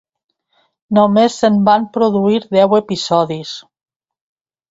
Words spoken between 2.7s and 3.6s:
episodis.